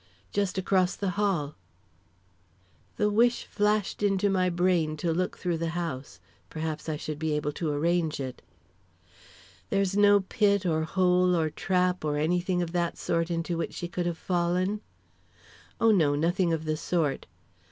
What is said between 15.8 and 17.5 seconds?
no; nothing of the sort."